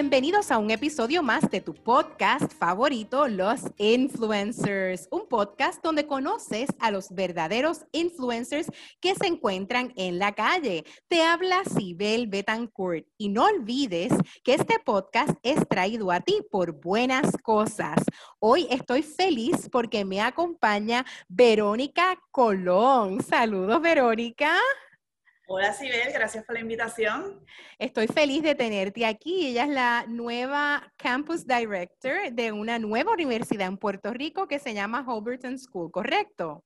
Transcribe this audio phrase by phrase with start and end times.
[0.00, 6.70] Bienvenidos a un episodio más de tu podcast favorito, Los Influencers, un podcast donde conoces
[6.80, 8.68] a los verdaderos influencers
[8.98, 10.86] que se encuentran en la calle.
[11.06, 16.80] Te habla Sibel Betancourt y no olvides que este podcast es traído a ti por
[16.80, 18.02] buenas cosas.
[18.38, 23.22] Hoy estoy feliz porque me acompaña Verónica Colón.
[23.22, 24.56] Saludos, Verónica.
[25.52, 27.44] Hola, Sibel, gracias por la invitación.
[27.76, 29.48] Estoy feliz de tenerte aquí.
[29.48, 34.74] Ella es la nueva Campus Director de una nueva universidad en Puerto Rico que se
[34.74, 36.62] llama Holberton School, ¿correcto?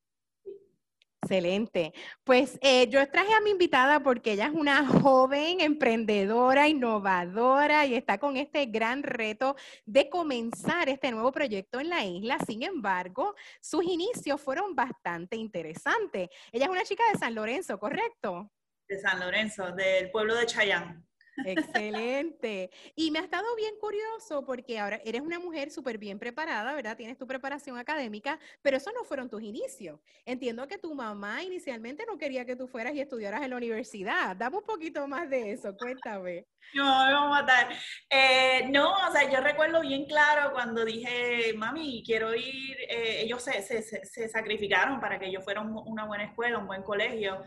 [1.23, 1.93] Excelente.
[2.23, 7.95] Pues eh, yo traje a mi invitada porque ella es una joven emprendedora, innovadora y
[7.95, 9.55] está con este gran reto
[9.87, 12.37] de comenzar este nuevo proyecto en la isla.
[12.45, 16.29] Sin embargo, sus inicios fueron bastante interesantes.
[16.51, 18.51] Ella es una chica de San Lorenzo, ¿correcto?
[18.87, 21.05] De San Lorenzo, del pueblo de Chayán.
[21.43, 22.69] Excelente.
[22.95, 26.95] Y me ha estado bien curioso porque ahora eres una mujer súper bien preparada, ¿verdad?
[26.95, 29.99] Tienes tu preparación académica, pero esos no fueron tus inicios.
[30.25, 34.35] Entiendo que tu mamá inicialmente no quería que tú fueras y estudiaras en la universidad.
[34.35, 36.45] Dame un poquito más de eso, cuéntame.
[36.73, 37.69] No, me voy a matar.
[38.09, 43.43] Eh, no, o sea, yo recuerdo bien claro cuando dije, mami, quiero ir, eh, ellos
[43.43, 47.43] se, se, se, sacrificaron para que yo fuera una buena escuela, un buen colegio.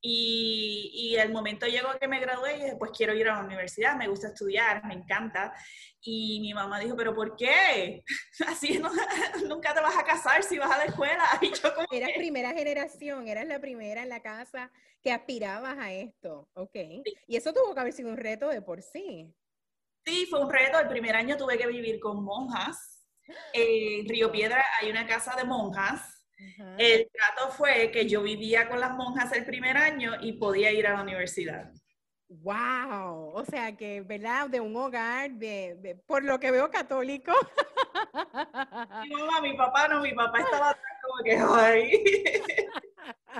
[0.00, 3.44] Y, y, el momento llegó que me gradué y dije, pues quiero ir a la
[3.44, 5.52] universidad, me gusta estudiar, me encanta.
[6.00, 8.04] Y mi mamá dijo, pero ¿por qué?
[8.46, 8.80] Así
[9.48, 11.24] nunca te vas a casar si vas a la escuela.
[11.42, 14.70] Y yo eras primera generación, eras la primera en la casa
[15.02, 16.76] que aspirabas a esto, ¿ok?
[17.26, 19.34] Y eso tuvo que haber sido un reto de por sí.
[20.06, 20.78] Sí, fue un reto.
[20.78, 23.04] El primer año tuve que vivir con monjas.
[23.52, 26.17] En Río Piedra hay una casa de monjas
[26.78, 30.86] el trato fue que yo vivía con las monjas el primer año y podía ir
[30.86, 31.72] a la universidad.
[32.30, 34.50] Wow, o sea que, ¿verdad?
[34.50, 37.32] De un hogar, de, por lo que veo católico.
[39.02, 42.04] Mi mamá, mi papá no, mi papá estaba como que, ay.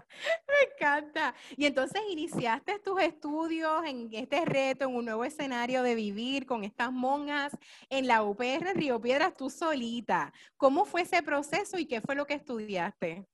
[0.49, 1.35] Me encanta.
[1.57, 6.65] Y entonces iniciaste tus estudios en este reto, en un nuevo escenario de vivir con
[6.65, 7.57] estas monjas
[7.89, 10.33] en la UPR Río Piedras, tú solita.
[10.57, 13.27] ¿Cómo fue ese proceso y qué fue lo que estudiaste?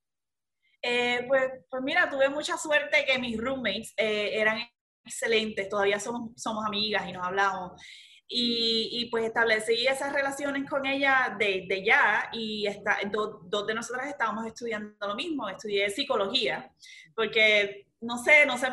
[0.82, 4.58] Eh, pues, pues mira, tuve mucha suerte que mis roommates eh, eran
[5.04, 7.80] excelentes, todavía somos, somos amigas y nos hablamos.
[8.26, 14.08] Y, pues establecí esas relaciones con ella desde de ya y está, dos de nosotras
[14.08, 16.72] estábamos estudiando lo mismo, estudié psicología,
[17.14, 18.68] porque no sé, no sé,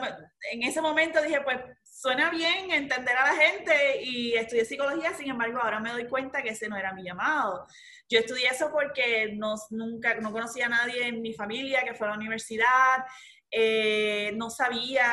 [0.52, 5.30] en ese momento dije, pues suena bien entender a la gente y estudié psicología, sin
[5.30, 7.68] embargo ahora me doy cuenta que ese no era mi llamado.
[8.10, 12.14] Yo estudié eso porque no, nunca, no conocía a nadie en mi familia que fuera
[12.14, 13.06] a la universidad,
[13.52, 15.06] eh, no sabía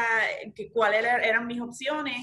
[0.73, 2.17] cuáles eran mis opciones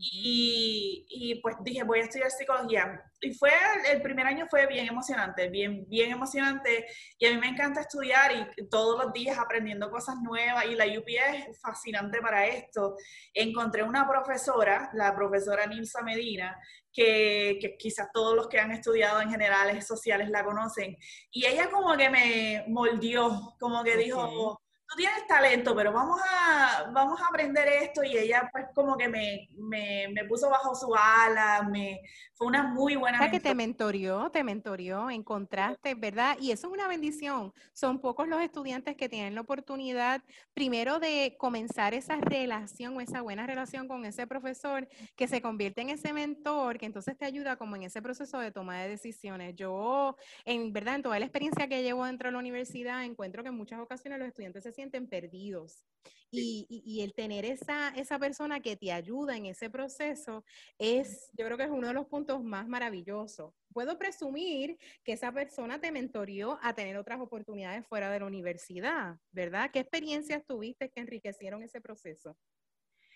[0.00, 3.02] y, pues dije, voy a estudiar psicología.
[3.20, 3.50] Y fue,
[3.90, 6.86] el primer año fue bien emocionante, bien, bien emocionante.
[7.18, 10.66] Y a mí me encanta estudiar y todos los días aprendiendo cosas nuevas.
[10.66, 12.94] Y la UP es fascinante para esto.
[13.34, 16.56] Encontré una profesora, la profesora Nilsa Medina,
[16.92, 20.96] que, que, quizás todos los que han estudiado en generales sociales la conocen.
[21.32, 26.90] Y ella como que me moldeó, como que dijo, tú tienes talento, pero vamos a,
[26.92, 30.94] vamos a aprender esto y ella pues como que me, me, me puso bajo su
[30.94, 32.00] ala, me,
[32.32, 33.24] fue una muy buena...
[33.24, 36.38] O que te mentorió, te mentorió, encontraste, ¿verdad?
[36.40, 37.52] Y eso es una bendición.
[37.74, 40.22] Son pocos los estudiantes que tienen la oportunidad
[40.54, 45.82] primero de comenzar esa relación o esa buena relación con ese profesor que se convierte
[45.82, 49.54] en ese mentor, que entonces te ayuda como en ese proceso de toma de decisiones.
[49.54, 50.16] Yo,
[50.46, 53.56] en verdad, en toda la experiencia que llevo dentro de la universidad, encuentro que en
[53.56, 55.84] muchas ocasiones los estudiantes se sienten perdidos.
[56.30, 60.44] Y, el tener esa, esa persona que te ayuda en ese proceso
[60.78, 63.54] es, yo creo que es uno de los puntos más maravillosos.
[63.72, 69.16] Puedo presumir que esa persona te mentorió a tener otras oportunidades fuera de la universidad,
[69.32, 69.70] ¿verdad?
[69.72, 72.36] ¿Qué experiencias tuviste que enriquecieron ese proceso?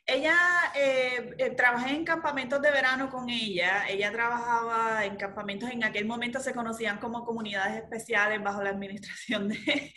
[0.05, 0.37] Ella,
[0.75, 3.87] eh, eh, trabajé en campamentos de verano con ella.
[3.89, 9.49] Ella trabajaba en campamentos, en aquel momento se conocían como comunidades especiales bajo la administración
[9.49, 9.95] de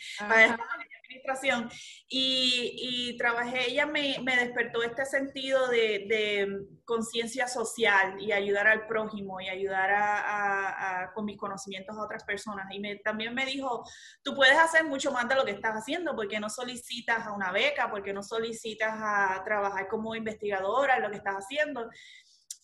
[2.08, 6.46] Y, trabajé, ella me, despertó este sentido de,
[6.84, 12.66] conciencia social y ayudar al prójimo y ayudar a, con mis conocimientos a otras personas.
[12.70, 13.82] Y me, también me dijo,
[14.22, 17.50] tú puedes hacer mucho más de lo que estás haciendo porque no solicitas a una
[17.50, 21.90] beca, porque no solicitas a trabajar como investigadora en lo que estás haciendo.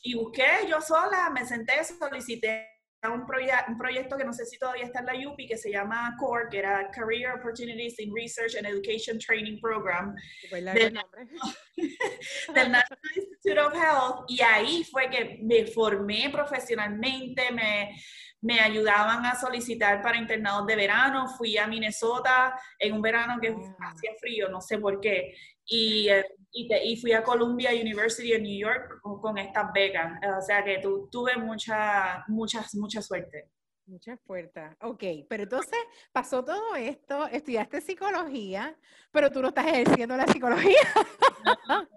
[0.02, 2.71] Y busqué yo sola, me senté, solicité
[3.10, 3.26] un,
[3.68, 6.48] un, proyecto que no sé si todavía está en la UPI, que se llama CORE,
[6.50, 10.14] que era Career Opportunities in Research and Education Training Program
[10.50, 10.62] del,
[12.54, 17.96] del, National Institute of Health, y ahí fue que me formé profesionalmente, me,
[18.42, 23.48] me ayudaban a solicitar para internados de verano, fui a Minnesota en un verano que
[23.48, 25.34] hacía frío, no sé por qué,
[25.64, 30.18] y, eh, y, fui a Columbia University en New York con, estas becas.
[30.38, 33.48] O sea que tu, tuve mucha, mucha, mucha suerte.
[33.86, 34.76] Mucha fuerza.
[34.80, 35.78] Ok, pero entonces
[36.12, 38.76] pasó todo esto, estudiaste psicología,
[39.10, 40.78] pero tú no estás ejerciendo la psicología.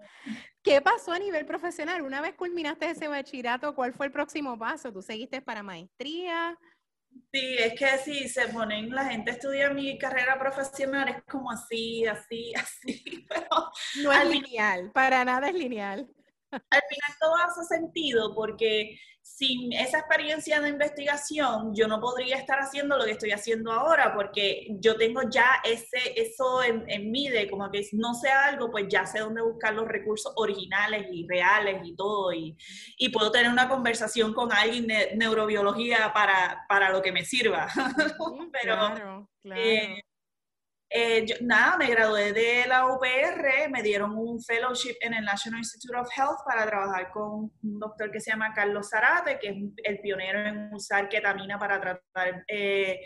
[0.66, 2.02] ¿Qué pasó a nivel profesional?
[2.02, 4.92] Una vez culminaste ese bachillerato, ¿cuál fue el próximo paso?
[4.92, 6.58] ¿Tú seguiste para maestría?
[7.32, 12.04] Sí, es que si se ponen, la gente estudia mi carrera profesional, es como así,
[12.06, 13.28] así, así.
[14.02, 16.08] no es lineal, para nada es lineal.
[16.50, 22.60] Al final todo hace sentido porque sin esa experiencia de investigación, yo no podría estar
[22.60, 27.28] haciendo lo que estoy haciendo ahora, porque yo tengo ya ese, eso en, en mí
[27.28, 31.26] de como que no sé algo, pues ya sé dónde buscar los recursos originales y
[31.28, 32.56] reales y todo, y,
[32.98, 37.66] y puedo tener una conversación con alguien de neurobiología para, para lo que me sirva.
[38.52, 39.60] Pero, claro, claro.
[39.60, 40.02] Eh,
[40.88, 45.98] eh, nada, me gradué de la UPR, me dieron un fellowship en el National Institute
[45.98, 50.00] of Health para trabajar con un doctor que se llama Carlos Zarate, que es el
[50.00, 53.00] pionero en usar ketamina para tratar eh,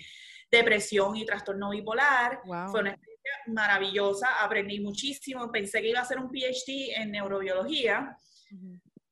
[0.51, 2.41] depresión y trastorno bipolar.
[2.71, 8.15] Fue una experiencia maravillosa, aprendí muchísimo, pensé que iba a hacer un PhD en neurobiología.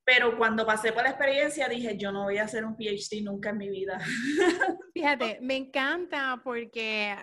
[0.05, 3.51] Pero cuando pasé por la experiencia dije, yo no voy a hacer un PhD nunca
[3.51, 3.99] en mi vida.
[4.95, 7.15] Fíjate, me encanta porque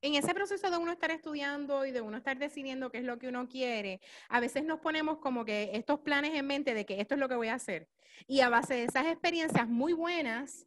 [0.00, 3.18] en ese proceso de uno estar estudiando y de uno estar decidiendo qué es lo
[3.18, 7.00] que uno quiere, a veces nos ponemos como que estos planes en mente de que
[7.00, 7.88] esto es lo que voy a hacer.
[8.26, 10.66] Y a base de esas experiencias muy buenas,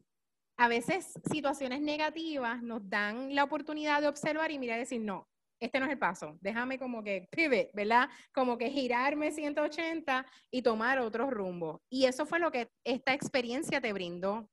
[0.57, 5.27] a veces situaciones negativas nos dan la oportunidad de observar y mirar y decir, no,
[5.59, 8.09] este no es el paso, déjame como que pivot, ¿verdad?
[8.31, 11.81] Como que girarme 180 y tomar otro rumbo.
[11.89, 14.49] Y eso fue lo que esta experiencia te brindó.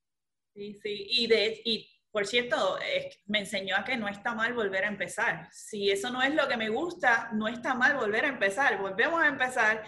[0.54, 2.78] Sí, sí, y, de, y por cierto,
[3.26, 5.48] me enseñó a que no está mal volver a empezar.
[5.50, 8.78] Si eso no es lo que me gusta, no está mal volver a empezar.
[8.78, 9.82] Volvemos a empezar.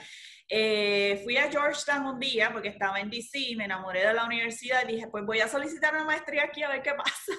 [0.49, 4.83] Eh, fui a Georgetown un día porque estaba en DC, me enamoré de la universidad
[4.83, 7.33] y dije, pues voy a solicitar una maestría aquí a ver qué pasa.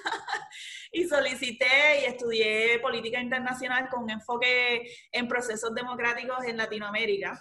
[0.90, 7.38] y solicité y estudié política internacional con enfoque en procesos democráticos en Latinoamérica.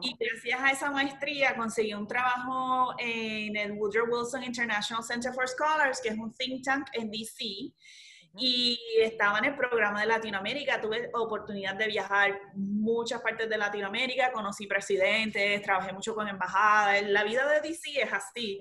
[0.00, 5.48] Y gracias a esa maestría conseguí un trabajo en el Woodrow Wilson International Center for
[5.48, 7.72] Scholars, que es un think tank en DC.
[8.40, 14.30] Y estaba en el programa de Latinoamérica, tuve oportunidad de viajar muchas partes de Latinoamérica,
[14.30, 18.60] conocí presidentes, trabajé mucho con embajadas, la vida de DC es así,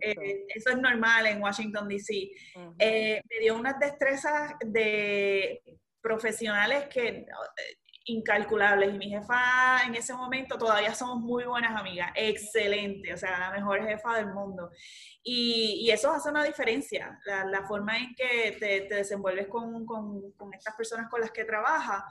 [0.00, 2.30] eh, eso es normal en Washington DC.
[2.78, 5.62] Eh, me dio unas destrezas de
[6.02, 7.24] profesionales que
[8.04, 8.94] incalculables.
[8.94, 13.50] Y mi jefa en ese momento todavía somos muy buenas amigas, excelente, o sea, la
[13.50, 14.70] mejor jefa del mundo.
[15.22, 19.86] Y, y eso hace una diferencia, la, la forma en que te, te desenvuelves con,
[19.86, 22.02] con, con, estas personas con las que trabajas.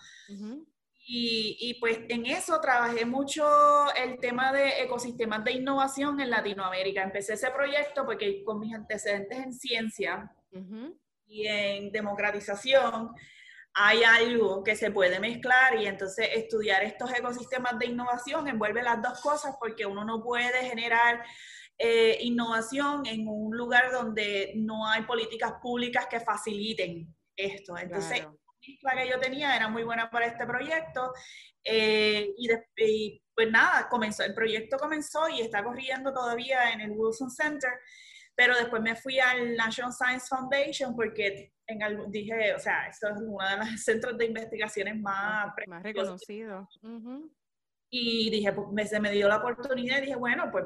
[1.06, 3.46] Y, y, pues en eso trabajé mucho
[3.94, 7.04] el tema de ecosistemas de innovación en Latinoamérica.
[7.04, 10.32] Empecé ese proyecto porque con mis antecedentes en ciencia
[11.28, 13.14] y en democratización,
[13.76, 19.02] hay algo que se puede mezclar y entonces estudiar estos ecosistemas de innovación envuelve las
[19.02, 21.24] dos cosas porque uno no puede generar
[21.78, 27.76] eh, innovación en un lugar donde no hay políticas públicas que faciliten esto.
[27.76, 28.28] Entonces,
[28.84, 31.12] la que yo tenía era muy buena para este proyecto
[31.64, 36.92] eh, y, y, pues nada, comenzó, el proyecto comenzó y está corriendo todavía en el
[36.92, 37.72] Wilson Center,
[38.36, 43.18] pero después me fui al National Science Foundation porque en dije, o sea, eso es
[43.18, 46.68] uno de los centros de investigaciones más, más reconocidos.
[47.90, 50.66] Y dije, pues me, se me dio la oportunidad y dije, bueno, pues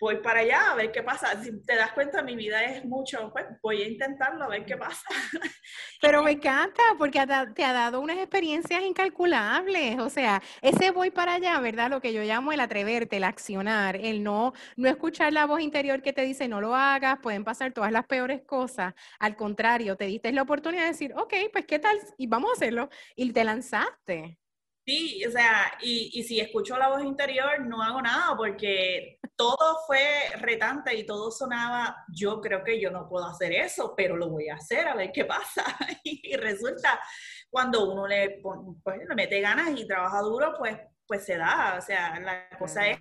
[0.00, 1.42] voy para allá a ver qué pasa.
[1.42, 4.76] Si te das cuenta, mi vida es mucho, pues voy a intentarlo a ver qué
[4.76, 5.02] pasa.
[6.00, 7.24] Pero me encanta porque
[7.54, 9.98] te ha dado unas experiencias incalculables.
[9.98, 11.90] O sea, ese voy para allá, ¿verdad?
[11.90, 16.02] Lo que yo llamo el atreverte, el accionar, el no, no escuchar la voz interior
[16.02, 18.94] que te dice no lo hagas, pueden pasar todas las peores cosas.
[19.18, 22.54] Al contrario, te diste la oportunidad de decir, ok, pues qué tal, y vamos a
[22.54, 22.88] hacerlo.
[23.16, 24.38] Y te lanzaste.
[24.86, 29.78] Sí, o sea, y, y, si escucho la voz interior, no hago nada porque todo
[29.86, 34.28] fue retante y todo sonaba, yo creo que yo no puedo hacer eso, pero lo
[34.30, 35.64] voy a hacer a ver qué pasa.
[36.02, 37.00] y resulta,
[37.48, 40.76] cuando uno le, pues, le mete ganas y trabaja duro, pues,
[41.06, 41.76] pues se da.
[41.78, 42.98] O sea, la cosa es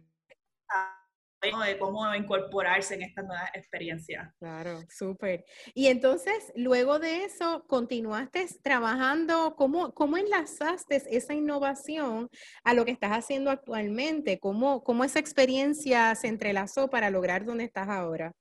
[1.66, 4.34] de cómo incorporarse en esta nueva experiencia.
[4.40, 5.46] Claro, súper.
[5.74, 12.30] Y entonces, luego de eso, continuaste trabajando, ¿cómo, cómo enlazaste esa innovación
[12.64, 14.40] a lo que estás haciendo actualmente?
[14.40, 18.32] ¿Cómo, cómo esa experiencia se entrelazó para lograr donde estás ahora?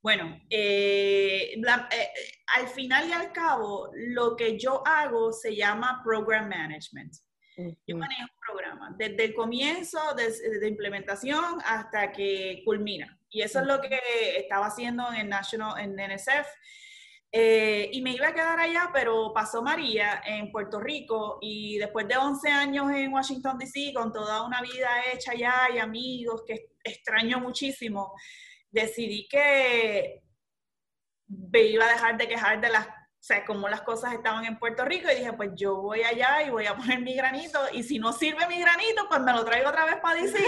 [0.00, 2.08] Bueno, eh, eh,
[2.56, 7.12] al final y al cabo, lo que yo hago se llama Program Management.
[7.86, 13.18] Yo manejo un programa desde el comienzo, de implementación hasta que culmina.
[13.30, 14.00] Y eso es lo que
[14.36, 16.46] estaba haciendo en el National, en NSF.
[17.30, 22.08] Eh, y me iba a quedar allá, pero pasó María en Puerto Rico y después
[22.08, 26.70] de 11 años en Washington, D.C., con toda una vida hecha allá y amigos que
[26.82, 28.14] extraño muchísimo,
[28.70, 30.22] decidí que
[31.26, 32.88] me iba a dejar de quejar de las,
[33.20, 36.42] o sea, como las cosas estaban en Puerto Rico y dije, pues yo voy allá
[36.46, 39.44] y voy a poner mi granito y si no sirve mi granito, pues me lo
[39.44, 40.38] traigo otra vez para DC.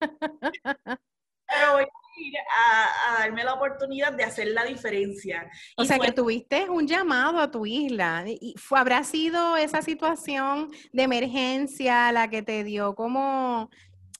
[1.46, 5.50] Pero voy a ir a, darme la oportunidad de hacer la diferencia.
[5.76, 8.24] O sea, que tuviste un llamado a tu isla.
[8.26, 13.70] ¿Y fue, habrá sido esa situación de emergencia la que te dio como,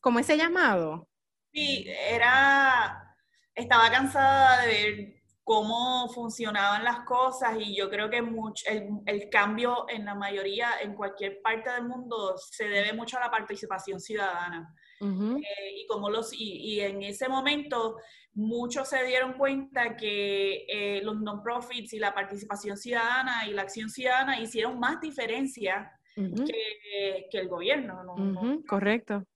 [0.00, 1.08] como ese llamado?
[1.52, 3.16] Sí, era
[3.54, 9.86] estaba cansada de ver cómo funcionaban las cosas y yo creo que mucho, el, cambio
[9.88, 14.74] en la mayoría, en cualquier parte del mundo, se debe mucho a la participación ciudadana.
[15.00, 17.96] Eh, y, como los, y, en ese momento
[18.34, 23.90] muchos se dieron cuenta que eh, los non-profits y la participación ciudadana y la acción
[23.90, 28.62] ciudadana hicieron más diferencia que, el gobierno.
[28.68, 29.26] correcto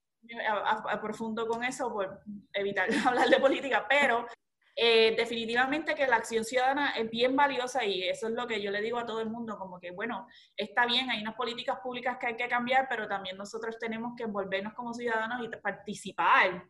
[0.48, 2.20] a, profundo con eso por
[2.52, 4.26] evitar hablar de política, pero
[4.78, 8.70] eh, definitivamente que la acción ciudadana es bien valiosa y eso es lo que yo
[8.70, 12.18] le digo a todo el mundo, como que bueno, está bien, hay unas políticas públicas
[12.20, 16.68] que hay que cambiar, pero también nosotros tenemos que envolvernos como ciudadanos y participar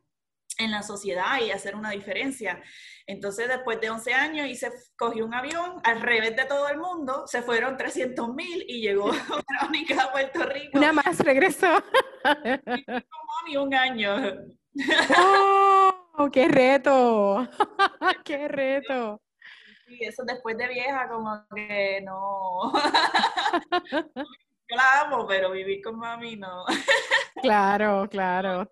[0.58, 2.62] en la sociedad y hacer una diferencia.
[3.06, 7.26] Entonces, después de 11 años, hice, cogí un avión al revés de todo el mundo,
[7.26, 9.10] se fueron 300 mil y llegó
[9.50, 10.78] Verónica a Puerto Rico.
[10.78, 11.82] Una más regresó.
[13.48, 14.16] Y un año.
[15.18, 15.95] ¡Oh!
[16.32, 17.46] ¡Qué reto!
[18.24, 19.20] ¡Qué reto!
[19.86, 22.72] Sí, eso después de vieja, como que no.
[24.68, 26.64] Yo la amo, pero vivir con mami no.
[27.40, 28.68] Claro, claro.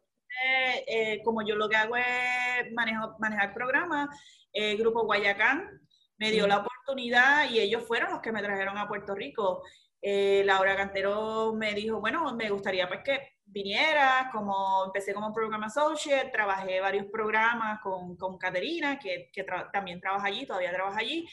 [0.87, 4.09] Eh, como yo lo que hago es manejo, manejar programas,
[4.53, 5.81] el Grupo Guayacán
[6.19, 9.63] me dio la oportunidad y ellos fueron los que me trajeron a Puerto Rico.
[10.03, 15.65] Eh, Laura Cantero me dijo, bueno, me gustaría pues que viniera, como empecé como Program
[15.65, 21.29] Associate, trabajé varios programas con, con Caterina, que, que también trabaja allí, todavía trabaja allí,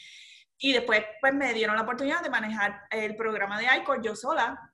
[0.58, 4.72] y después pues me dieron la oportunidad de manejar el programa de ICOR yo sola,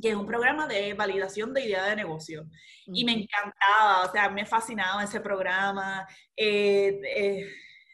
[0.00, 2.44] que es un programa de validación de idea de negocio.
[2.86, 6.06] Y me encantaba, o sea, me fascinaba ese programa.
[6.36, 7.46] Eh, eh,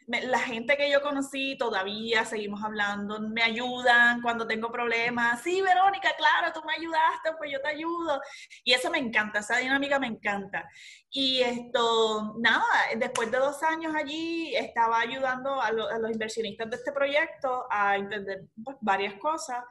[0.09, 5.41] la gente que yo conocí todavía seguimos hablando, me ayudan cuando tengo problemas.
[5.43, 8.19] Sí, Verónica, claro, tú me ayudaste, pues yo te ayudo.
[8.63, 10.67] Y eso me encanta, esa dinámica me encanta.
[11.11, 12.65] Y esto, nada,
[12.97, 18.45] después de dos años allí estaba ayudando a, los inversionistas de este proyecto a entender
[18.63, 19.63] pues, varias cosas.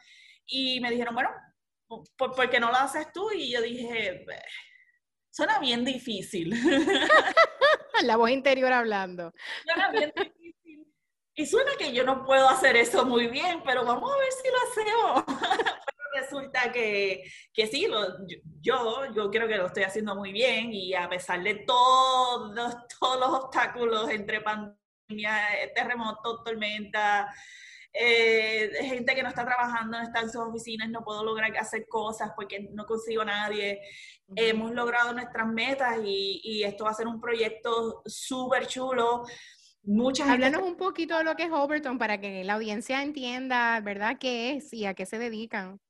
[0.46, 1.30] Y me dijeron, bueno,
[2.16, 3.28] ¿por, qué no lo haces tú?
[3.32, 4.24] Y yo dije,
[5.30, 6.54] suena bien difícil.
[8.04, 9.32] La voz interior hablando.
[11.34, 14.48] Y suena que yo no puedo hacer eso muy bien, pero vamos a ver si
[14.48, 15.24] lo hacemos.
[15.86, 18.26] pero resulta que, que sí, lo,
[18.60, 23.20] yo, yo creo que lo estoy haciendo muy bien y a pesar de todos, todos
[23.20, 25.38] los obstáculos entre pandemia,
[25.74, 27.32] terremotos, tormenta,
[27.92, 31.86] eh, gente que no está trabajando, no está en sus oficinas, no puedo lograr hacer
[31.88, 33.80] cosas porque no consigo a nadie.
[34.36, 39.24] Hemos logrado nuestras metas y, esto va a ser un proyecto súper chulo.
[39.82, 44.18] Muchas Háblanos un poquito de lo que es Overton para que la audiencia entienda, ¿verdad?,
[44.20, 45.80] qué es y a qué se dedican.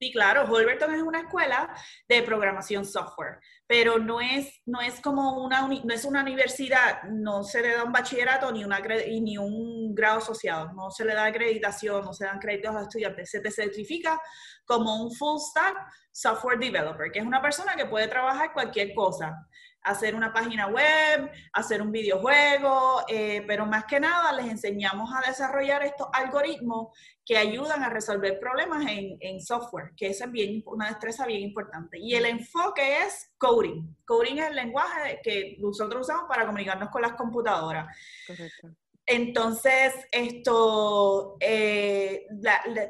[0.00, 1.74] Sí, claro, Holberton es una escuela
[2.08, 7.42] de programación software, pero no es, no es como una, no es una universidad, no
[7.42, 11.26] se le da un bachillerato ni, una, ni un grado asociado, no se le da
[11.26, 14.20] acreditación, no se dan créditos a estudiantes, se te certifica
[14.64, 15.76] como un full stack
[16.12, 19.34] software developer, que es una persona que puede trabajar cualquier cosa
[19.82, 25.26] hacer una página web, hacer un videojuego, eh, pero más que nada les enseñamos a
[25.26, 26.88] desarrollar estos algoritmos
[27.24, 31.98] que ayudan a resolver problemas en, software, que es bien, una destreza bien importante.
[31.98, 33.96] Y el enfoque es coding.
[34.06, 37.86] Coding es el lenguaje que nosotros usamos para comunicarnos con las computadoras.
[38.26, 38.68] Correcto.
[39.10, 42.26] Entonces, esto, eh,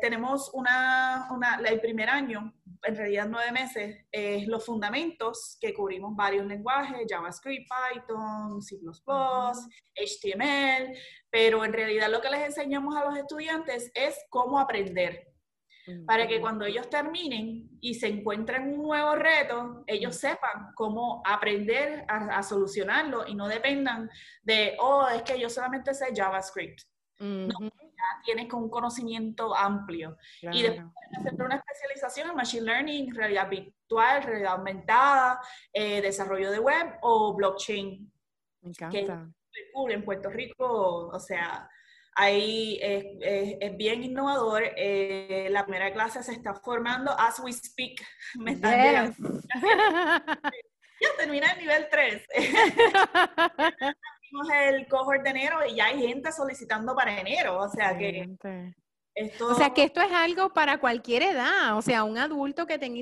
[0.00, 1.28] tenemos una,
[1.64, 7.68] el primer año en realidad nueve meses, es los fundamentos que cubrimos varios lenguajes, JavaScript,
[7.68, 8.76] Python, C++,
[9.94, 10.96] HTML,
[11.30, 15.28] pero en realidad lo que les enseñamos a los estudiantes es cómo aprender
[16.06, 22.04] para que cuando ellos terminen y se encuentren un nuevo reto, ellos sepan cómo aprender
[22.08, 24.10] a, solucionarlo y no dependan
[24.42, 26.82] de, oh, es que yo solamente sé JavaScript.
[27.20, 30.16] No, ya tienes un conocimiento amplio.
[30.40, 30.86] Y después
[31.18, 35.40] hacer una especialización en Machine Learning, realidad virtual, realidad aumentada,
[35.72, 38.12] eh, desarrollo de web o blockchain.
[38.62, 39.28] Me encanta.
[39.52, 41.68] Que en Puerto Rico, o sea,
[42.20, 44.64] Ahí es, bien innovador.
[44.76, 48.04] Eh, la primera clase se está formando as we speak.
[48.34, 49.14] Me están
[51.00, 52.26] ya termina el nivel 3.
[54.52, 57.60] el cohort de enero y ya hay gente solicitando para enero.
[57.60, 58.28] O sea que.
[59.14, 59.46] Esto...
[59.46, 62.98] O sea que esto es algo para cualquier edad, o sea, un adulto que tenga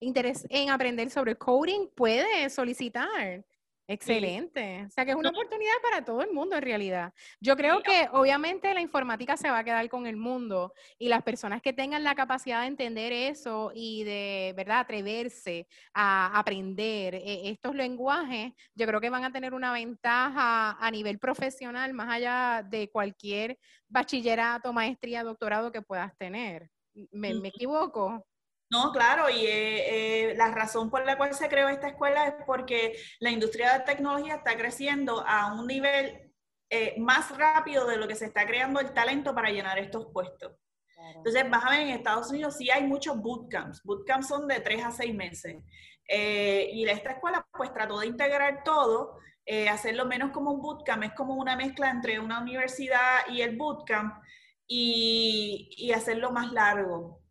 [0.00, 3.44] interés en aprender sobre coding puede solicitar.
[3.90, 4.84] Excelente.
[4.86, 7.14] O sea que es una oportunidad para todo el mundo en realidad.
[7.40, 11.22] Yo creo que obviamente la informática se va a quedar con el mundo y las
[11.22, 17.48] personas que tengan la capacidad de entender eso y de, ¿verdad?, atreverse a aprender eh,
[17.48, 22.62] estos lenguajes, yo creo que van a tener una ventaja a nivel profesional más allá
[22.68, 26.70] de cualquier bachillerato, maestría, doctorado que puedas tener.
[27.10, 28.27] ¿Me, me equivoco?
[28.70, 32.34] No, claro, y eh, eh, la razón por la cual se creó esta escuela es
[32.46, 36.32] porque la industria de tecnología está creciendo a un nivel
[36.68, 40.52] eh, más rápido de lo que se está creando el talento para llenar estos puestos.
[41.16, 43.82] Entonces, vas a ver, en Estados Unidos sí hay muchos bootcamps.
[43.82, 45.56] Bootcamps son de tres a seis meses.
[46.06, 49.18] y esta escuela pues trató de integrar todo,
[49.70, 54.22] hacerlo menos como un bootcamp, es como una mezcla entre una universidad y el bootcamp
[54.66, 57.22] y, y hacerlo más largo.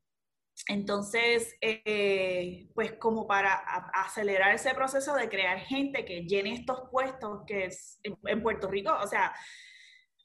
[0.67, 3.53] Entonces, eh, pues como para
[3.93, 8.93] acelerar ese proceso de crear gente que llene estos puestos que es en, Puerto Rico,
[9.01, 9.33] o sea,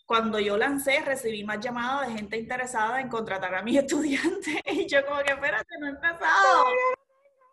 [0.05, 4.87] cuando yo lancé recibí más llamadas de gente interesada en contratar a mis estudiantes y
[4.87, 6.64] yo como que espérate, no he empezado.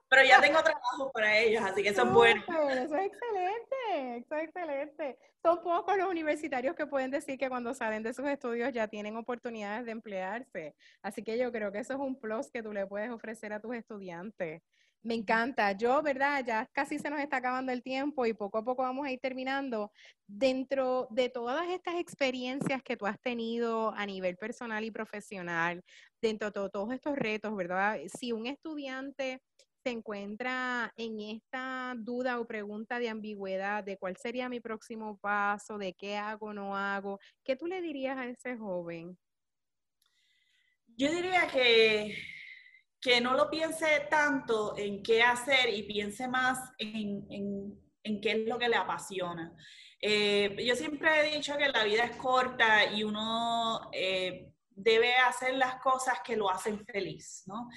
[0.09, 2.41] Pero ya tengo trabajo para ellos, así que eso es bueno.
[2.47, 5.17] Eso es excelente, eso es excelente.
[5.43, 9.15] Son pocos los universitarios que pueden decir que cuando salen de sus estudios ya tienen
[9.17, 10.75] oportunidades de emplearse.
[11.03, 13.59] Así que yo creo que eso es un plus que tú le puedes ofrecer a
[13.59, 14.63] tus estudiantes.
[15.01, 15.71] Me encanta.
[15.71, 16.43] Yo, ¿verdad?
[16.45, 19.19] Ya casi se nos está acabando el tiempo y poco a poco vamos a ir
[19.19, 19.91] terminando.
[20.27, 25.83] Dentro de todas estas experiencias que tú has tenido a nivel personal y profesional,
[26.21, 27.99] dentro de todos estos retos, ¿verdad?
[28.19, 29.41] Si un estudiante
[29.89, 35.79] se encuentra en esta duda o pregunta de ambigüedad de cuál sería mi próximo paso,
[35.79, 39.17] de qué hago no hago, ¿qué tú le dirías a ese joven?
[40.95, 42.15] Yo diría que,
[43.01, 47.75] que no lo piense tanto en qué hacer y piense más en,
[48.21, 49.55] qué es lo que le apasiona.
[49.99, 55.55] Eh, yo siempre he dicho que la vida es corta y uno eh, debe hacer
[55.55, 57.69] las cosas que lo hacen feliz, ¿no?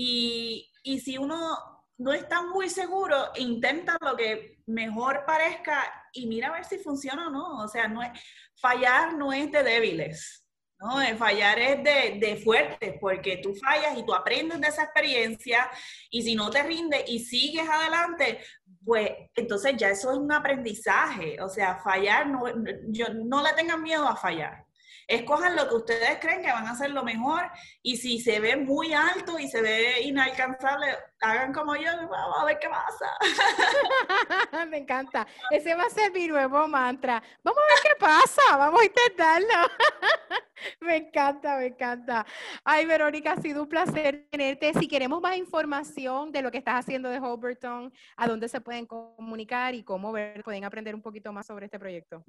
[0.00, 0.70] Y,
[1.04, 1.58] si uno
[1.98, 7.26] no está muy seguro, intenta lo que mejor parezca y mira a ver si funciona
[7.26, 7.64] o no.
[7.64, 8.10] O sea, no es,
[8.54, 10.46] fallar no es de débiles,
[10.78, 11.00] ¿no?
[11.16, 15.68] fallar es de, de fuertes, porque tú fallas y tú aprendes de esa experiencia
[16.10, 18.38] y si no te rinde y sigues adelante,
[18.84, 21.42] pues entonces ya eso es un aprendizaje.
[21.42, 22.44] O sea, fallar, no,
[22.86, 24.67] yo, no le tengan miedo a fallar
[25.08, 27.50] escojan lo que ustedes creen que van a ser lo mejor
[27.82, 30.86] y si se ve muy alto y se ve inalcanzable,
[31.22, 33.06] hagan como yo, vamos a ver qué pasa.
[34.68, 35.26] me encanta.
[35.50, 37.22] Ese va a ser mi nuevo mantra.
[37.42, 39.48] Vamos a ver qué pasa, vamos a intentarlo.
[40.80, 42.26] me encanta, me encanta.
[42.62, 44.74] Ay, Verónica, ha sido un placer tenerte.
[44.74, 48.84] Si queremos más información de lo que estás haciendo de Holberton, ¿a dónde se pueden
[48.84, 52.22] comunicar y cómo ver, pueden aprender un poquito más sobre este proyecto?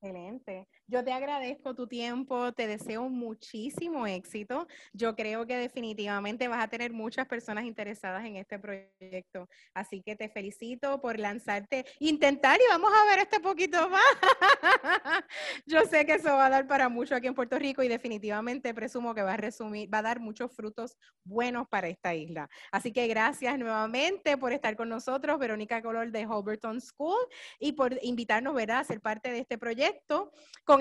[0.00, 0.68] Excelente.
[0.92, 4.66] Yo te agradezco tu tiempo, te deseo muchísimo éxito.
[4.92, 9.48] Yo creo que definitivamente vas a tener muchas personas interesadas en este proyecto.
[9.72, 14.02] Así que te felicito por lanzarte, intentar y vamos a ver este poquito más.
[15.66, 18.74] Yo sé que eso va a dar para mucho aquí en Puerto Rico y definitivamente
[18.74, 22.50] presumo que va a resumir, va a dar muchos frutos buenos para esta isla.
[22.70, 27.26] Así que gracias nuevamente por estar con nosotros, Verónica Color de Holberton School
[27.58, 30.32] y por invitarnos, ¿verdad?, a ser parte de este proyecto Perfecto.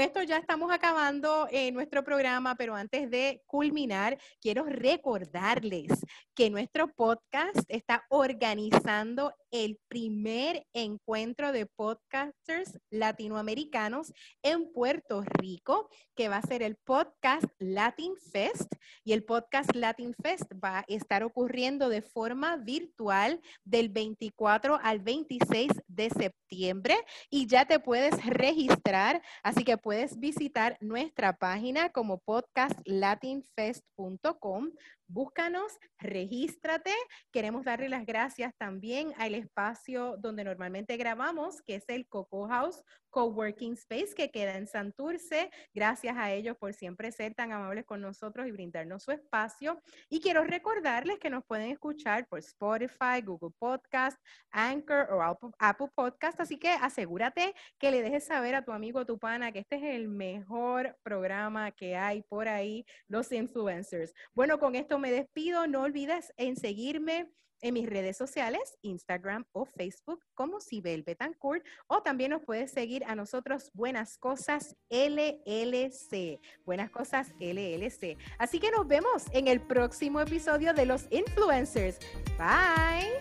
[0.02, 5.92] Esto ya estamos acabando eh, nuestro programa, pero antes de culminar, quiero recordarles
[6.34, 14.12] que nuestro podcast está organizando el primer encuentro de podcasters latinoamericanos
[14.42, 18.74] en Puerto Rico, que va a ser el podcast Latin Fest.
[19.04, 25.00] Y el podcast Latin Fest va a estar ocurriendo de forma virtual del 24 al
[25.00, 26.96] 26 de septiembre
[27.30, 34.72] y ya te puedes registrar, así que puedes visitar nuestra página como podcastlatinfest.com
[35.12, 36.94] búscanos, regístrate.
[37.32, 42.84] Queremos darle las gracias también al espacio donde normalmente grabamos, que es el Coco House
[43.12, 45.52] Coworking Space, que queda en Santurce.
[45.74, 49.82] Gracias a ellos por siempre ser tan amables con nosotros y brindarnos su espacio.
[50.10, 54.18] Y quiero recordarles que nos pueden escuchar por Spotify, Google Podcast,
[54.52, 55.22] Anchor o
[55.60, 56.40] Apple Podcast.
[56.40, 59.84] Así que asegúrate que le dejes saber a tu amigo, tu pana, que este es
[59.84, 64.14] el mejor programa que hay por ahí, los influencers.
[64.34, 65.68] Bueno, con esto me despido.
[65.68, 67.30] No olvides en seguirme
[67.62, 73.04] en mis redes sociales, Instagram o Facebook, como Sibel Betancourt, o también nos puedes seguir
[73.06, 76.40] a nosotros Buenas Cosas LLC.
[76.66, 78.18] Buenas Cosas LLC.
[78.40, 82.00] Así que nos vemos en el próximo episodio de Los Influencers.
[82.38, 83.12] Bye.